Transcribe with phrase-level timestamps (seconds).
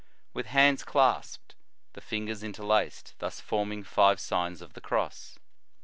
[0.33, 1.53] With hands clasped,
[1.93, 5.37] the fingers interlaced, thus forming five Signs of the Cross.